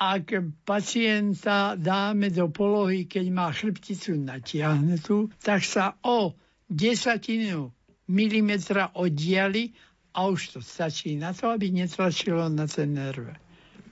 ak 0.00 0.40
pacienta 0.64 1.76
dáme 1.76 2.32
do 2.32 2.48
polohy, 2.48 3.04
keď 3.04 3.26
má 3.28 3.52
chrbticu 3.52 4.16
natiahnutú, 4.16 5.28
tak 5.44 5.60
sa 5.60 6.00
o 6.00 6.32
desatinu 6.64 7.68
milimetra 8.08 8.96
oddiali 8.96 9.76
a 10.16 10.26
už 10.32 10.56
to 10.56 10.58
stačí 10.64 11.20
na 11.20 11.36
to, 11.36 11.52
aby 11.52 11.68
netlačilo 11.68 12.48
na 12.48 12.64
ten 12.64 12.96
nerve. 12.96 13.36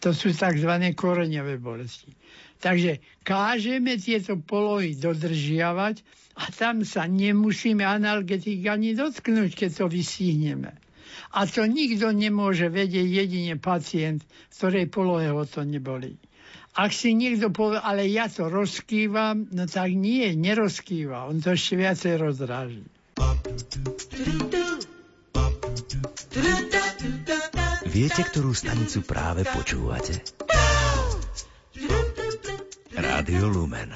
To 0.01 0.17
sú 0.17 0.33
tzv. 0.33 0.73
koreňové 0.97 1.61
bolesti. 1.61 2.17
Takže 2.59 3.23
kážeme 3.23 4.01
tieto 4.01 4.41
polohy 4.41 4.97
dodržiavať 4.97 6.03
a 6.41 6.49
tam 6.51 6.89
sa 6.89 7.05
nemusíme 7.05 7.85
analgetik 7.85 8.65
ani 8.67 8.97
dotknúť, 8.97 9.55
keď 9.55 9.71
to 9.85 9.85
vystihneme. 9.93 10.73
A 11.35 11.45
to 11.45 11.65
nikto 11.69 12.11
nemôže 12.15 12.73
vedieť, 12.73 13.07
jedine 13.27 13.55
pacient, 13.61 14.25
v 14.25 14.55
ktorej 14.55 14.87
polohe 14.89 15.29
ho 15.29 15.45
to 15.45 15.63
neboli. 15.63 16.17
Ak 16.79 16.95
si 16.95 17.11
niekto 17.11 17.51
povie, 17.51 17.83
ale 17.83 18.07
ja 18.07 18.31
to 18.31 18.47
rozkývam, 18.47 19.51
no 19.51 19.67
tak 19.67 19.91
nie, 19.99 20.31
nerozkýva. 20.39 21.27
On 21.27 21.43
to 21.43 21.59
ešte 21.59 21.75
viacej 21.75 22.15
rozráži. 22.23 22.87
Viete, 27.91 28.23
ktorú 28.23 28.55
stanicu 28.55 29.03
práve 29.03 29.43
počúvate? 29.43 30.23
Rádio 32.95 33.51
Lumen. 33.51 33.91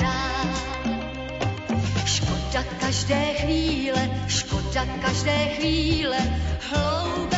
Dál. 0.00 0.48
Škoda 2.04 2.62
každé 2.80 3.34
chvíle, 3.34 4.10
škoda 4.28 4.86
každé 5.02 5.38
chvíle, 5.56 6.18
hloubej 6.60 7.37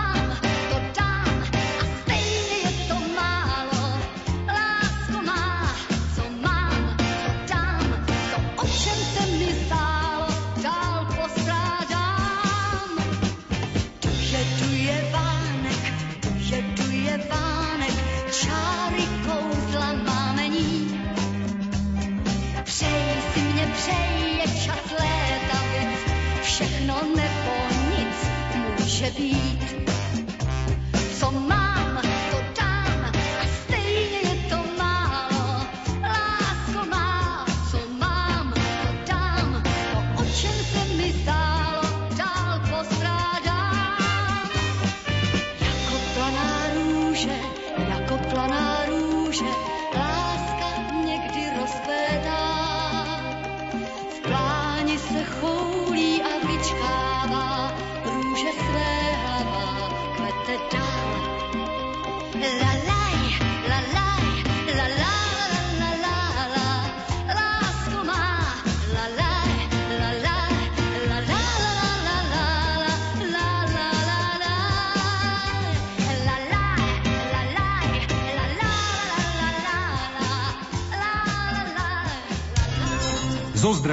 může 29.01 29.11
být. 29.11 29.60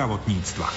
Zdravotníctva. 0.08 0.68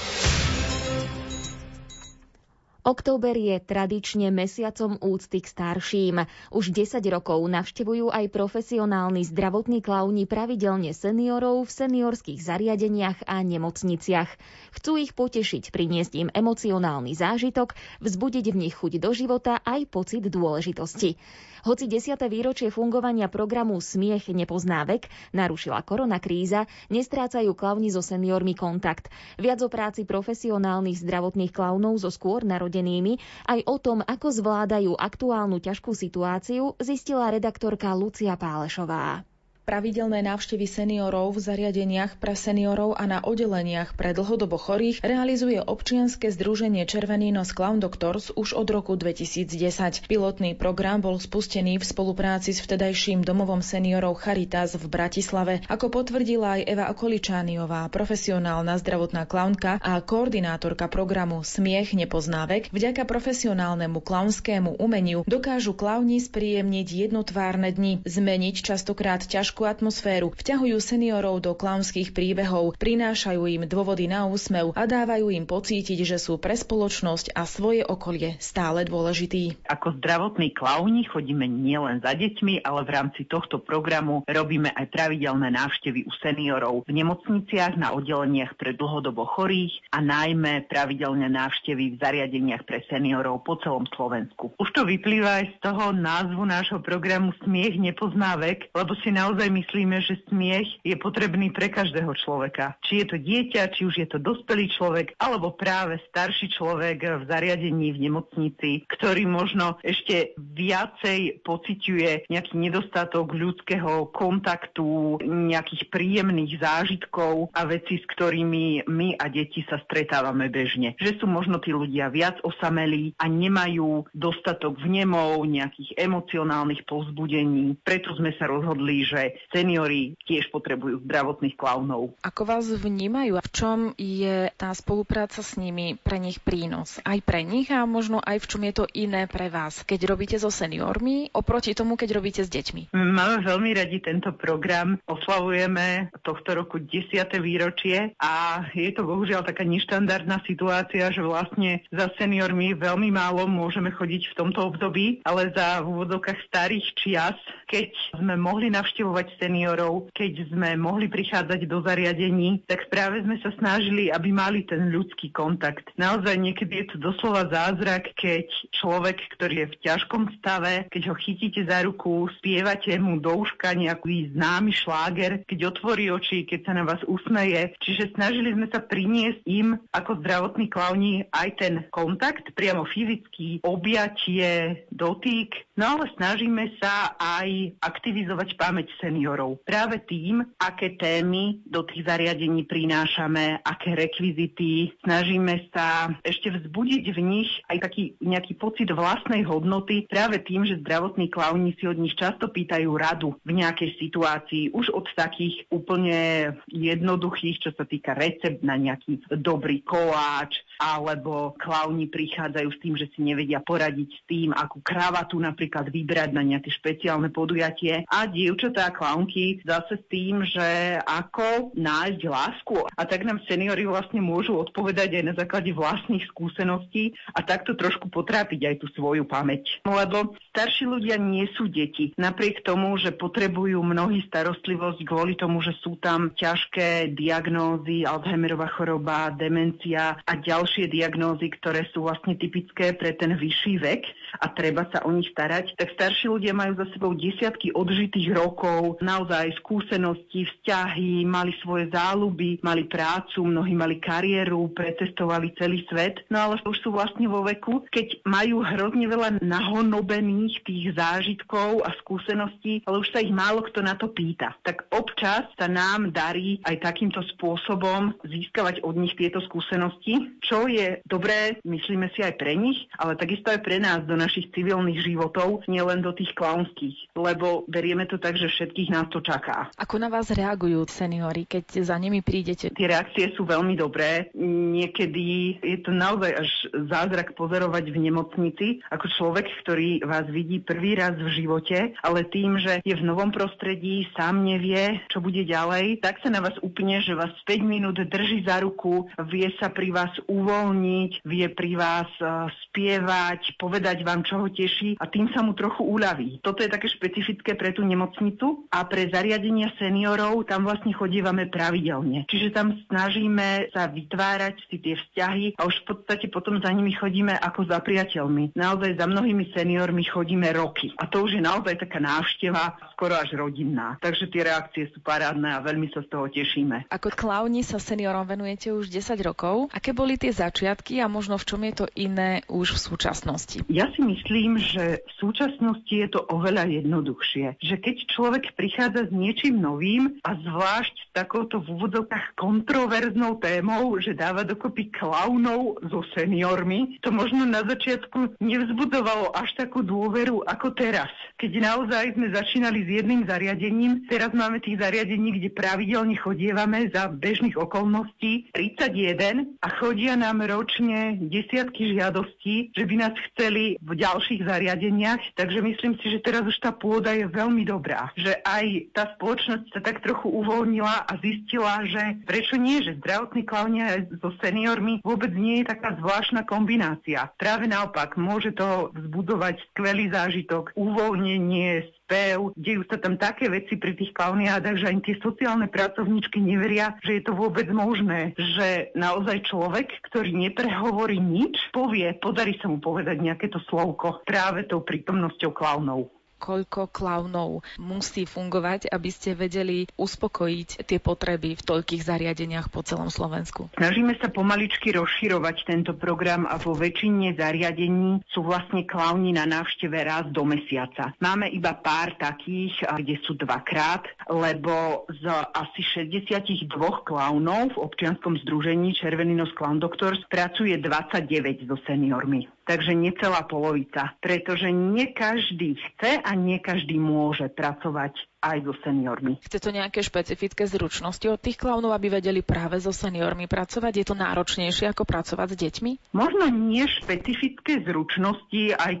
Október 2.84 3.32
je 3.32 3.56
tradične 3.64 4.28
mesiacom 4.28 5.00
úcty 5.00 5.40
k 5.40 5.48
starším. 5.48 6.16
Už 6.52 6.68
10 6.68 7.00
rokov 7.08 7.40
navštevujú 7.48 8.12
aj 8.12 8.28
profesionálni 8.28 9.24
zdravotní 9.24 9.80
klauni 9.80 10.28
pravidelne 10.28 10.92
seniorov 10.92 11.64
v 11.64 11.70
seniorských 11.72 12.44
zariadeniach 12.44 13.24
a 13.24 13.40
nemocniciach. 13.40 14.28
Chcú 14.76 15.00
ich 15.00 15.16
potešiť, 15.16 15.72
priniesť 15.72 16.12
im 16.20 16.28
emocionálny 16.28 17.16
zážitok, 17.16 17.72
vzbudiť 18.04 18.52
v 18.52 18.58
nich 18.68 18.76
chuť 18.76 19.00
do 19.00 19.16
života 19.16 19.64
aj 19.64 19.88
pocit 19.88 20.28
dôležitosti. 20.28 21.16
Hoci 21.62 21.86
10. 21.86 22.18
výročie 22.26 22.74
fungovania 22.74 23.30
programu 23.30 23.78
Smiech 23.78 24.34
nepozná 24.34 24.82
vek 24.82 25.06
narušila 25.30 25.86
koronakríza, 25.86 26.66
nestrácajú 26.90 27.54
klauni 27.54 27.86
so 27.86 28.02
seniormi 28.02 28.58
kontakt. 28.58 29.14
Viac 29.38 29.62
o 29.62 29.70
práci 29.70 30.02
profesionálnych 30.02 30.98
zdravotných 30.98 31.54
klaunov 31.54 32.02
so 32.02 32.10
skôr 32.10 32.42
narodenými, 32.42 33.22
aj 33.46 33.62
o 33.70 33.78
tom, 33.78 34.02
ako 34.02 34.34
zvládajú 34.34 34.98
aktuálnu 34.98 35.62
ťažkú 35.62 35.94
situáciu, 35.94 36.74
zistila 36.82 37.30
redaktorka 37.30 37.94
Lucia 37.94 38.34
Pálešová. 38.34 39.22
Pravidelné 39.62 40.26
návštevy 40.26 40.66
seniorov 40.66 41.38
v 41.38 41.46
zariadeniach 41.46 42.18
pre 42.18 42.34
seniorov 42.34 42.98
a 42.98 43.06
na 43.06 43.22
oddeleniach 43.22 43.94
pre 43.94 44.10
dlhodobo 44.10 44.58
chorých 44.58 44.98
realizuje 45.06 45.62
občianske 45.62 46.34
združenie 46.34 46.82
Červený 46.82 47.30
nos 47.30 47.54
Clown 47.54 47.78
Doctors 47.78 48.34
už 48.34 48.58
od 48.58 48.66
roku 48.66 48.98
2010. 48.98 50.10
Pilotný 50.10 50.58
program 50.58 50.98
bol 50.98 51.14
spustený 51.14 51.78
v 51.78 51.86
spolupráci 51.86 52.50
s 52.50 52.58
vtedajším 52.58 53.22
domovom 53.22 53.62
seniorov 53.62 54.18
Charitas 54.18 54.74
v 54.74 54.82
Bratislave, 54.90 55.62
ako 55.70 55.94
potvrdila 55.94 56.58
aj 56.58 56.66
Eva 56.66 56.90
Okoličániová, 56.90 57.86
profesionálna 57.86 58.82
zdravotná 58.82 59.30
klaunka 59.30 59.78
a 59.78 60.02
koordinátorka 60.02 60.90
programu 60.90 61.46
Smiech 61.46 61.94
nepozná 61.94 62.50
vek. 62.50 62.74
Vďaka 62.74 63.06
profesionálnemu 63.06 64.02
klaunskému 64.02 64.82
umeniu 64.82 65.22
dokážu 65.30 65.70
klauni 65.70 66.18
spríjemniť 66.18 67.06
jednotvárne 67.06 67.70
dni, 67.70 68.02
zmeniť 68.02 68.56
častokrát 68.58 69.22
ťažké 69.22 69.51
ťažkú 69.52 69.68
atmosféru, 69.68 70.32
vťahujú 70.32 70.80
seniorov 70.80 71.44
do 71.44 71.52
klaunských 71.52 72.16
príbehov, 72.16 72.72
prinášajú 72.80 73.44
im 73.52 73.62
dôvody 73.68 74.08
na 74.08 74.24
úsmev 74.24 74.72
a 74.72 74.88
dávajú 74.88 75.28
im 75.28 75.44
pocítiť, 75.44 76.08
že 76.08 76.16
sú 76.16 76.40
pre 76.40 76.56
spoločnosť 76.56 77.36
a 77.36 77.44
svoje 77.44 77.84
okolie 77.84 78.40
stále 78.40 78.88
dôležití. 78.88 79.60
Ako 79.68 80.00
zdravotní 80.00 80.56
klauni 80.56 81.04
chodíme 81.04 81.44
nielen 81.44 82.00
za 82.00 82.16
deťmi, 82.16 82.64
ale 82.64 82.80
v 82.88 82.90
rámci 82.96 83.28
tohto 83.28 83.60
programu 83.60 84.24
robíme 84.24 84.72
aj 84.72 84.88
pravidelné 84.88 85.52
návštevy 85.52 86.08
u 86.08 86.12
seniorov 86.24 86.88
v 86.88 87.04
nemocniciach, 87.04 87.76
na 87.76 87.92
oddeleniach 87.92 88.56
pre 88.56 88.72
dlhodobo 88.72 89.28
chorých 89.36 89.84
a 89.92 90.00
najmä 90.00 90.64
pravidelné 90.64 91.28
návštevy 91.28 91.92
v 91.92 92.00
zariadeniach 92.00 92.64
pre 92.64 92.88
seniorov 92.88 93.44
po 93.44 93.60
celom 93.60 93.84
Slovensku. 93.92 94.56
Už 94.56 94.72
to 94.72 94.88
vyplýva 94.88 95.44
aj 95.44 95.46
z 95.52 95.56
toho 95.60 95.92
názvu 95.92 96.40
nášho 96.48 96.80
programu 96.80 97.36
Smiech 97.44 97.76
nepozná 97.76 98.40
vek, 98.40 98.72
lebo 98.72 98.96
si 99.04 99.12
naozaj 99.12 99.41
myslíme, 99.48 99.98
že 100.04 100.20
smiech 100.28 100.68
je 100.84 100.94
potrebný 100.98 101.50
pre 101.50 101.72
každého 101.72 102.12
človeka. 102.20 102.76
Či 102.84 103.02
je 103.02 103.06
to 103.08 103.16
dieťa, 103.18 103.72
či 103.72 103.82
už 103.88 103.94
je 104.02 104.08
to 104.10 104.18
dospelý 104.20 104.68
človek, 104.74 105.16
alebo 105.18 105.54
práve 105.56 105.98
starší 106.10 106.52
človek 106.54 107.02
v 107.02 107.22
zariadení 107.26 107.94
v 107.94 108.02
nemocnici, 108.10 108.70
ktorý 108.86 109.24
možno 109.26 109.80
ešte 109.80 110.36
viacej 110.38 111.42
pociťuje 111.42 112.28
nejaký 112.28 112.54
nedostatok 112.58 113.32
ľudského 113.32 114.10
kontaktu, 114.12 115.18
nejakých 115.22 115.88
príjemných 115.88 116.60
zážitkov 116.60 117.54
a 117.54 117.62
veci, 117.64 117.98
s 117.98 118.06
ktorými 118.12 118.86
my 118.86 119.16
a 119.16 119.26
deti 119.32 119.64
sa 119.66 119.80
stretávame 119.86 120.52
bežne. 120.52 120.94
Že 121.00 121.22
sú 121.22 121.26
možno 121.30 121.58
tí 121.62 121.72
ľudia 121.72 122.12
viac 122.12 122.38
osamelí 122.44 123.14
a 123.16 123.26
nemajú 123.30 124.10
dostatok 124.12 124.78
vnemov, 124.82 125.44
nejakých 125.46 125.96
emocionálnych 125.96 126.84
povzbudení. 126.84 127.78
Preto 127.82 128.12
sme 128.18 128.34
sa 128.36 128.48
rozhodli, 128.50 129.04
že 129.06 129.31
seniori 129.50 130.16
tiež 130.24 130.48
potrebujú 130.52 131.04
zdravotných 131.04 131.56
klaunov. 131.56 132.14
Ako 132.24 132.48
vás 132.48 132.68
vnímajú? 132.68 133.38
V 133.42 133.50
čom 133.52 133.78
je 133.96 134.50
tá 134.56 134.72
spolupráca 134.72 135.44
s 135.44 135.56
nimi 135.60 135.96
pre 136.00 136.18
nich 136.18 136.40
prínos? 136.40 136.98
Aj 137.02 137.18
pre 137.20 137.44
nich 137.46 137.68
a 137.72 137.84
možno 137.84 138.18
aj 138.22 138.42
v 138.42 138.48
čom 138.48 138.62
je 138.64 138.74
to 138.74 138.84
iné 138.96 139.28
pre 139.28 139.52
vás, 139.52 139.84
keď 139.84 140.08
robíte 140.08 140.36
so 140.40 140.48
seniormi 140.48 141.30
oproti 141.32 141.76
tomu, 141.76 141.94
keď 141.96 142.08
robíte 142.18 142.42
s 142.42 142.50
deťmi? 142.50 142.92
Máme 142.92 143.44
veľmi 143.44 143.70
radi 143.76 143.98
tento 144.00 144.32
program. 144.34 144.98
Oslavujeme 145.06 146.12
tohto 146.24 146.56
roku 146.56 146.80
10. 146.80 147.12
výročie 147.42 148.14
a 148.18 148.64
je 148.72 148.90
to 148.94 149.04
bohužiaľ 149.04 149.44
taká 149.44 149.66
neštandardná 149.66 150.40
situácia, 150.46 151.10
že 151.12 151.22
vlastne 151.22 151.84
za 151.92 152.08
seniormi 152.16 152.74
veľmi 152.74 153.10
málo 153.12 153.44
môžeme 153.46 153.92
chodiť 153.92 154.32
v 154.32 154.36
tomto 154.38 154.60
období, 154.72 155.20
ale 155.26 155.52
za 155.52 155.82
v 155.82 155.86
úvodokách 155.98 156.40
starých 156.48 156.86
čias, 156.98 157.38
keď 157.68 157.92
sme 158.18 158.34
mohli 158.38 158.70
navštevovať 158.72 159.21
seniorov, 159.38 160.10
keď 160.16 160.48
sme 160.50 160.74
mohli 160.78 161.06
prichádzať 161.06 161.60
do 161.68 161.82
zariadení, 161.82 162.64
tak 162.66 162.88
práve 162.88 163.22
sme 163.22 163.38
sa 163.42 163.50
snažili, 163.58 164.08
aby 164.08 164.30
mali 164.32 164.64
ten 164.66 164.90
ľudský 164.90 165.30
kontakt. 165.30 165.88
Naozaj 165.98 166.34
niekedy 166.38 166.82
je 166.82 166.86
to 166.94 166.96
doslova 166.98 167.46
zázrak, 167.50 168.14
keď 168.16 168.46
človek, 168.72 169.18
ktorý 169.38 169.66
je 169.66 169.70
v 169.70 169.78
ťažkom 169.86 170.22
stave, 170.40 170.86
keď 170.90 171.02
ho 171.12 171.14
chytíte 171.18 171.62
za 171.66 171.84
ruku, 171.84 172.26
spievate 172.40 172.94
mu 172.98 173.20
do 173.20 173.42
uška 173.42 173.74
nejaký 173.76 174.34
známy 174.34 174.72
šláger, 174.72 175.44
keď 175.46 175.74
otvorí 175.74 176.10
oči, 176.10 176.44
keď 176.48 176.60
sa 176.66 176.72
na 176.72 176.84
vás 176.86 177.02
usmeje. 177.06 177.74
Čiže 177.82 178.14
snažili 178.14 178.54
sme 178.54 178.66
sa 178.70 178.80
priniesť 178.82 179.42
im 179.46 179.76
ako 179.92 180.22
zdravotní 180.22 180.66
klauni 180.70 181.26
aj 181.30 181.48
ten 181.58 181.74
kontakt, 181.90 182.50
priamo 182.54 182.86
fyzický, 182.88 183.60
objatie, 183.62 184.84
dotyk, 184.90 185.54
no 185.76 185.98
ale 185.98 186.10
snažíme 186.16 186.76
sa 186.78 187.14
aj 187.18 187.78
aktivizovať 187.82 188.54
pamäť 188.56 188.88
seniorov. 189.12 189.60
Práve 189.68 190.00
tým, 190.08 190.40
aké 190.56 190.96
témy 190.96 191.60
do 191.68 191.84
tých 191.84 192.08
zariadení 192.08 192.64
prinášame, 192.64 193.60
aké 193.60 193.92
rekvizity, 193.92 194.96
snažíme 195.04 195.68
sa 195.68 196.16
ešte 196.24 196.48
vzbudiť 196.48 197.04
v 197.12 197.20
nich 197.20 197.50
aj 197.68 197.84
taký 197.84 198.16
nejaký 198.24 198.56
pocit 198.56 198.88
vlastnej 198.88 199.44
hodnoty 199.44 200.08
práve 200.08 200.40
tým, 200.40 200.64
že 200.64 200.80
zdravotní 200.80 201.28
klauni 201.28 201.76
si 201.76 201.84
od 201.84 202.00
nich 202.00 202.16
často 202.16 202.48
pýtajú 202.48 202.88
radu 202.96 203.36
v 203.44 203.60
nejakej 203.60 204.00
situácii, 204.00 204.72
už 204.72 204.88
od 204.96 205.04
takých 205.12 205.68
úplne 205.68 206.56
jednoduchých, 206.72 207.68
čo 207.68 207.70
sa 207.76 207.84
týka 207.84 208.16
recept 208.16 208.64
na 208.64 208.80
nejaký 208.80 209.20
dobrý 209.36 209.84
koláč, 209.84 210.56
alebo 210.80 211.52
klauni 211.60 212.08
prichádzajú 212.08 212.68
s 212.72 212.80
tým, 212.80 212.94
že 212.96 213.12
si 213.12 213.20
nevedia 213.20 213.60
poradiť 213.60 214.08
s 214.08 214.22
tým, 214.24 214.48
akú 214.56 214.80
kravatu 214.80 215.36
napríklad 215.36 215.92
vybrať 215.92 216.30
na 216.32 216.40
nejaké 216.40 216.72
špeciálne 216.72 217.28
podujatie. 217.28 218.06
A 218.08 218.24
dievčatá 218.24 218.88
klaunky 219.02 219.58
zase 219.66 219.98
s 219.98 220.04
tým, 220.06 220.46
že 220.46 220.94
ako 221.02 221.74
nájsť 221.74 222.22
lásku. 222.22 222.86
A 222.94 223.02
tak 223.02 223.26
nám 223.26 223.42
seniori 223.50 223.82
vlastne 223.82 224.22
môžu 224.22 224.62
odpovedať 224.62 225.18
aj 225.18 225.24
na 225.26 225.34
základe 225.34 225.74
vlastných 225.74 226.22
skúseností 226.30 227.10
a 227.34 227.42
takto 227.42 227.74
trošku 227.74 228.06
potrápiť 228.14 228.70
aj 228.70 228.74
tú 228.78 228.86
svoju 228.94 229.26
pamäť. 229.26 229.82
Lebo 229.82 230.38
starší 230.54 230.86
ľudia 230.86 231.18
nie 231.18 231.50
sú 231.58 231.66
deti. 231.66 232.14
Napriek 232.14 232.62
tomu, 232.62 232.94
že 232.94 233.10
potrebujú 233.10 233.82
mnohí 233.82 234.22
starostlivosť 234.30 235.02
kvôli 235.02 235.34
tomu, 235.34 235.58
že 235.66 235.74
sú 235.82 235.98
tam 235.98 236.30
ťažké 236.38 237.10
diagnózy, 237.18 238.06
Alzheimerová 238.06 238.70
choroba, 238.70 239.34
demencia 239.34 240.14
a 240.22 240.32
ďalšie 240.38 240.86
diagnózy, 240.86 241.50
ktoré 241.58 241.90
sú 241.90 242.06
vlastne 242.06 242.38
typické 242.38 242.94
pre 242.94 243.18
ten 243.18 243.34
vyšší 243.34 243.74
vek 243.82 244.02
a 244.40 244.46
treba 244.52 244.88
sa 244.88 245.04
o 245.04 245.10
nich 245.12 245.28
starať, 245.32 245.76
tak 245.76 245.92
starší 245.96 246.30
ľudia 246.32 246.56
majú 246.56 246.78
za 246.78 246.86
sebou 246.94 247.12
desiatky 247.12 247.74
odžitých 247.74 248.32
rokov, 248.32 249.02
naozaj 249.04 249.52
skúsenosti, 249.60 250.48
vzťahy, 250.48 251.26
mali 251.28 251.52
svoje 251.60 251.90
záľuby, 251.92 252.62
mali 252.64 252.88
prácu, 252.88 253.44
mnohí 253.44 253.74
mali 253.76 253.98
kariéru, 253.98 254.72
pretestovali 254.72 255.52
celý 255.58 255.84
svet, 255.90 256.24
no 256.32 256.38
ale 256.38 256.54
už 256.64 256.78
sú 256.80 256.94
vlastne 256.94 257.26
vo 257.26 257.44
veku, 257.44 257.84
keď 257.90 258.24
majú 258.24 258.62
hrozne 258.64 259.06
veľa 259.08 259.42
nahonobených 259.42 260.64
tých 260.64 260.94
zážitkov 260.96 261.84
a 261.84 261.90
skúseností, 262.00 262.84
ale 262.86 263.02
už 263.02 263.08
sa 263.10 263.20
ich 263.20 263.32
málo 263.32 263.64
kto 263.66 263.80
na 263.82 263.98
to 263.98 264.10
pýta. 264.12 264.54
Tak 264.62 264.92
občas 264.92 265.48
sa 265.58 265.66
nám 265.66 266.14
darí 266.14 266.62
aj 266.64 266.84
takýmto 266.84 267.20
spôsobom 267.36 268.14
získavať 268.22 268.84
od 268.84 268.94
nich 268.96 269.14
tieto 269.18 269.42
skúsenosti, 269.42 270.38
čo 270.44 270.66
je 270.68 271.00
dobré, 271.06 271.58
myslíme 271.66 272.10
si 272.14 272.22
aj 272.22 272.34
pre 272.38 272.54
nich, 272.54 272.86
ale 272.98 273.18
takisto 273.18 273.50
aj 273.50 273.60
pre 273.62 273.78
nás 273.82 274.04
do 274.04 274.14
našich 274.22 274.54
civilných 274.54 275.02
životov, 275.02 275.66
nielen 275.66 276.04
do 276.04 276.14
tých 276.14 276.30
klaunských, 276.38 277.14
lebo 277.18 277.66
berieme 277.66 278.06
to 278.06 278.22
tak, 278.22 278.38
že 278.38 278.46
všetkých 278.46 278.94
nás 278.94 279.10
to 279.10 279.18
čaká. 279.18 279.66
Ako 279.74 279.98
na 279.98 280.06
vás 280.06 280.30
reagujú 280.30 280.86
seniori, 280.86 281.42
keď 281.50 281.82
za 281.82 281.98
nimi 281.98 282.22
prídete? 282.22 282.70
Tie 282.70 282.86
reakcie 282.86 283.34
sú 283.34 283.42
veľmi 283.42 283.74
dobré. 283.74 284.30
Niekedy 284.38 285.58
je 285.58 285.78
to 285.82 285.90
naozaj 285.90 286.30
až 286.38 286.50
zázrak 286.86 287.34
pozorovať 287.34 287.90
v 287.90 287.98
nemocnici 287.98 288.66
ako 288.92 289.06
človek, 289.18 289.46
ktorý 289.66 290.04
vás 290.06 290.28
vidí 290.30 290.62
prvý 290.62 290.94
raz 290.94 291.18
v 291.18 291.28
živote, 291.32 291.98
ale 292.04 292.28
tým, 292.30 292.62
že 292.62 292.78
je 292.86 292.94
v 292.94 293.06
novom 293.06 293.34
prostredí, 293.34 294.06
sám 294.14 294.46
nevie, 294.46 295.02
čo 295.10 295.18
bude 295.18 295.42
ďalej, 295.42 296.04
tak 296.04 296.22
sa 296.22 296.30
na 296.30 296.44
vás 296.44 296.54
úplne, 296.62 297.02
že 297.02 297.16
vás 297.18 297.32
5 297.48 297.64
minút 297.64 297.98
drží 297.98 298.44
za 298.46 298.62
ruku, 298.62 299.08
vie 299.26 299.48
sa 299.58 299.72
pri 299.72 299.90
vás 299.90 300.12
uvoľniť 300.28 301.24
vie 301.24 301.46
pri 301.48 301.72
vás 301.80 302.10
e, 302.20 302.28
spievať, 302.68 303.56
povedať 303.56 304.04
vám, 304.04 304.11
čo 304.20 304.36
ho 304.36 304.52
teší 304.52 305.00
a 305.00 305.08
tým 305.08 305.32
sa 305.32 305.40
mu 305.40 305.56
trochu 305.56 305.80
uľaví. 305.80 306.44
Toto 306.44 306.60
je 306.60 306.68
také 306.68 306.92
špecifické 306.92 307.56
pre 307.56 307.72
tú 307.72 307.80
nemocnicu 307.88 308.68
a 308.68 308.84
pre 308.84 309.08
zariadenia 309.08 309.72
seniorov 309.80 310.44
tam 310.44 310.68
vlastne 310.68 310.92
chodívame 310.92 311.48
pravidelne. 311.48 312.28
Čiže 312.28 312.52
tam 312.52 312.76
snažíme 312.92 313.72
sa 313.72 313.88
vytvárať 313.88 314.60
si 314.68 314.76
tie 314.76 315.00
vzťahy 315.00 315.56
a 315.56 315.64
už 315.64 315.74
v 315.82 315.86
podstate 315.88 316.28
potom 316.28 316.60
za 316.60 316.68
nimi 316.68 316.92
chodíme 316.92 317.32
ako 317.32 317.64
za 317.72 317.80
priateľmi. 317.80 318.52
Naozaj 318.52 319.00
za 319.00 319.06
mnohými 319.08 319.48
seniormi 319.56 320.04
chodíme 320.04 320.52
roky. 320.52 320.92
A 321.00 321.08
to 321.08 321.24
už 321.24 321.38
je 321.38 321.42
naozaj 321.42 321.80
taká 321.80 322.02
návšteva, 322.02 322.76
skoro 322.92 323.16
až 323.16 323.38
rodinná. 323.38 323.96
Takže 324.02 324.28
tie 324.28 324.42
reakcie 324.44 324.84
sú 324.90 325.00
parádne 325.00 325.54
a 325.54 325.64
veľmi 325.64 325.88
sa 325.94 326.02
z 326.02 326.08
toho 326.10 326.26
tešíme. 326.26 326.90
Ako 326.90 327.14
klauni 327.14 327.62
sa 327.62 327.78
seniorom 327.78 328.26
venujete 328.26 328.74
už 328.74 328.90
10 328.90 329.16
rokov. 329.22 329.70
Aké 329.70 329.94
boli 329.94 330.18
tie 330.18 330.34
začiatky 330.34 330.98
a 330.98 331.06
možno 331.06 331.38
v 331.38 331.46
čom 331.46 331.60
je 331.62 331.74
to 331.74 331.86
iné 331.94 332.42
už 332.50 332.74
v 332.74 332.82
súčasnosti? 332.92 333.58
Ja 333.70 333.86
si 333.94 334.01
myslím, 334.02 334.58
že 334.58 335.00
v 335.02 335.12
súčasnosti 335.18 335.90
je 335.92 336.08
to 336.10 336.20
oveľa 336.28 336.68
jednoduchšie. 336.82 337.62
Že 337.62 337.76
keď 337.78 337.96
človek 338.10 338.44
prichádza 338.58 339.08
s 339.08 339.12
niečím 339.14 339.62
novým 339.62 340.18
a 340.26 340.34
zvlášť 340.34 340.94
s 340.94 341.08
takouto 341.14 341.62
v 341.62 341.78
úvodzovkách 341.78 342.34
kontroverznou 342.36 343.38
témou, 343.38 343.96
že 344.02 344.18
dáva 344.18 344.42
dokopy 344.42 344.90
klaunov 344.90 345.78
so 345.86 346.02
seniormi, 346.12 346.98
to 347.00 347.14
možno 347.14 347.46
na 347.46 347.62
začiatku 347.62 348.38
nevzbudzovalo 348.42 349.32
až 349.32 349.54
takú 349.56 349.86
dôveru 349.86 350.42
ako 350.44 350.74
teraz. 350.74 351.10
Keď 351.38 351.52
naozaj 351.62 352.14
sme 352.18 352.34
začínali 352.34 352.86
s 352.86 352.88
jedným 353.02 353.22
zariadením, 353.26 354.06
teraz 354.10 354.34
máme 354.34 354.58
tých 354.58 354.78
zariadení, 354.78 355.38
kde 355.38 355.48
pravidelne 355.54 356.14
chodievame 356.18 356.90
za 356.90 357.10
bežných 357.10 357.54
okolností 357.58 358.50
31 358.54 359.58
a 359.62 359.68
chodia 359.78 360.14
nám 360.18 360.42
ročne 360.46 361.18
desiatky 361.18 361.94
žiadostí, 361.94 362.74
že 362.74 362.84
by 362.86 362.94
nás 362.98 363.14
chceli 363.32 363.76
v 363.82 363.91
v 363.92 364.00
ďalších 364.00 364.48
zariadeniach, 364.48 365.36
takže 365.36 365.60
myslím 365.60 366.00
si, 366.00 366.16
že 366.16 366.24
teraz 366.24 366.48
už 366.48 366.56
tá 366.64 366.72
pôda 366.72 367.12
je 367.12 367.28
veľmi 367.28 367.68
dobrá. 367.68 368.08
Že 368.16 368.40
aj 368.40 368.64
tá 368.96 369.04
spoločnosť 369.16 369.64
sa 369.76 369.80
tak 369.84 370.00
trochu 370.00 370.32
uvoľnila 370.32 371.04
a 371.04 371.12
zistila, 371.20 371.84
že 371.84 372.24
prečo 372.24 372.56
nie, 372.56 372.80
že 372.80 372.96
zdravotní 372.96 373.44
klaunia 373.44 374.00
so 374.18 374.32
seniormi 374.40 375.04
vôbec 375.04 375.30
nie 375.36 375.60
je 375.60 375.70
taká 375.70 375.94
zvláštna 376.00 376.48
kombinácia. 376.48 377.28
Práve 377.36 377.68
naopak, 377.68 378.16
môže 378.16 378.56
to 378.56 378.88
vzbudovať 378.96 379.60
skvelý 379.72 380.08
zážitok, 380.08 380.72
uvoľnenie, 380.72 381.84
spev, 382.12 382.52
dejú 382.60 382.84
sa 382.92 383.00
tam 383.00 383.16
také 383.16 383.48
veci 383.48 383.80
pri 383.80 383.96
tých 383.96 384.12
klauniádach, 384.12 384.76
že 384.76 384.92
ani 384.92 385.00
tie 385.00 385.16
sociálne 385.24 385.64
pracovníčky 385.72 386.44
neveria, 386.44 386.92
že 387.00 387.16
je 387.16 387.22
to 387.24 387.32
vôbec 387.32 387.64
možné, 387.72 388.36
že 388.36 388.92
naozaj 388.92 389.48
človek, 389.48 389.88
ktorý 390.12 390.36
neprehovorí 390.36 391.16
nič, 391.16 391.56
povie, 391.72 392.12
podarí 392.20 392.60
sa 392.60 392.68
mu 392.68 392.84
povedať 392.84 393.16
nejaké 393.16 393.48
to 393.48 393.64
slovko 393.64 394.20
práve 394.28 394.68
tou 394.68 394.84
prítomnosťou 394.84 395.56
klaunov 395.56 396.12
koľko 396.42 396.90
klaunov 396.90 397.62
musí 397.78 398.26
fungovať, 398.26 398.90
aby 398.90 399.10
ste 399.14 399.38
vedeli 399.38 399.86
uspokojiť 399.94 400.82
tie 400.82 400.98
potreby 400.98 401.54
v 401.54 401.62
toľkých 401.62 402.02
zariadeniach 402.02 402.66
po 402.74 402.82
celom 402.82 403.06
Slovensku? 403.06 403.70
Snažíme 403.78 404.18
sa 404.18 404.26
pomaličky 404.34 404.90
rozširovať 404.90 405.56
tento 405.70 405.94
program 405.94 406.50
a 406.50 406.58
vo 406.58 406.74
väčšine 406.74 407.38
zariadení 407.38 408.26
sú 408.34 408.42
vlastne 408.42 408.82
klauni 408.82 409.30
na 409.30 409.46
návšteve 409.46 409.98
raz 410.02 410.26
do 410.34 410.42
mesiaca. 410.42 411.14
Máme 411.22 411.46
iba 411.54 411.78
pár 411.78 412.18
takých, 412.18 412.82
kde 412.82 413.22
sú 413.22 413.38
dvakrát, 413.38 414.02
lebo 414.26 415.06
z 415.06 415.30
asi 415.54 416.10
62 416.10 416.66
klaunov 417.06 417.78
v 417.78 417.78
občianskom 417.78 418.40
združení 418.42 418.96
Červený 418.98 419.38
nos 419.38 419.52
Clown 419.54 419.78
Doctors 419.78 420.18
pracuje 420.26 420.74
29 420.80 421.68
so 421.70 421.76
seniormi 421.86 422.48
takže 422.72 422.96
necelá 422.96 423.44
polovica, 423.44 424.16
pretože 424.24 424.72
nie 424.72 425.12
každý 425.12 425.76
chce 425.76 426.24
a 426.24 426.32
nie 426.32 426.56
každý 426.56 426.96
môže 426.96 427.52
pracovať 427.52 428.16
aj 428.42 428.58
so 428.64 428.74
seniormi. 428.82 429.38
Chce 429.44 429.60
to 429.62 429.70
nejaké 429.70 430.02
špecifické 430.02 430.66
zručnosti 430.66 431.22
od 431.28 431.38
tých 431.38 431.60
klaunov, 431.60 431.94
aby 431.94 432.18
vedeli 432.18 432.40
práve 432.42 432.80
so 432.80 432.90
seniormi 432.90 433.46
pracovať? 433.46 433.92
Je 434.02 434.06
to 434.08 434.16
náročnejšie 434.18 434.90
ako 434.90 435.06
pracovať 435.06 435.48
s 435.54 435.56
deťmi? 435.62 435.92
Možno 436.16 436.50
nie 436.50 436.82
špecifické 436.88 437.84
zručnosti, 437.86 438.74
aj 438.74 438.94